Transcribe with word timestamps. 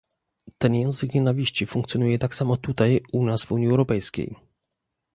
Ten 0.57 0.75
język 0.75 1.13
nienawiści 1.13 1.65
funkcjonuje 1.65 2.19
tak 2.19 2.35
samo 2.35 2.57
tutaj 2.57 3.01
u 3.13 3.25
nas 3.25 3.43
w 3.45 3.51
Unii 3.51 3.67
Europejskiej 3.67 4.35